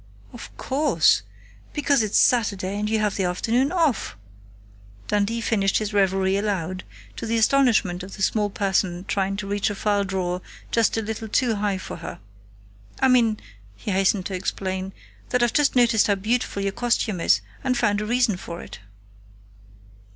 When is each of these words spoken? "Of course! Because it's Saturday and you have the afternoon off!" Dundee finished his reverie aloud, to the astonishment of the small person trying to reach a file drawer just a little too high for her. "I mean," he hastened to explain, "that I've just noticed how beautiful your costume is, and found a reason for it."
"Of 0.33 0.49
course! 0.57 1.21
Because 1.73 2.01
it's 2.01 2.17
Saturday 2.17 2.79
and 2.79 2.89
you 2.89 2.97
have 2.97 3.17
the 3.17 3.25
afternoon 3.25 3.71
off!" 3.71 4.17
Dundee 5.07 5.41
finished 5.41 5.77
his 5.77 5.93
reverie 5.93 6.37
aloud, 6.37 6.83
to 7.17 7.27
the 7.27 7.37
astonishment 7.37 8.01
of 8.01 8.15
the 8.15 8.23
small 8.23 8.49
person 8.49 9.05
trying 9.07 9.37
to 9.37 9.45
reach 9.47 9.69
a 9.69 9.75
file 9.75 10.03
drawer 10.03 10.41
just 10.71 10.97
a 10.97 11.03
little 11.03 11.27
too 11.27 11.53
high 11.57 11.77
for 11.77 11.97
her. 11.97 12.19
"I 12.99 13.09
mean," 13.09 13.39
he 13.75 13.91
hastened 13.91 14.25
to 14.25 14.33
explain, 14.35 14.91
"that 15.29 15.43
I've 15.43 15.53
just 15.53 15.75
noticed 15.75 16.07
how 16.07 16.15
beautiful 16.15 16.63
your 16.63 16.71
costume 16.71 17.21
is, 17.21 17.41
and 17.63 17.77
found 17.77 18.01
a 18.01 18.05
reason 18.07 18.37
for 18.37 18.63
it." 18.63 18.79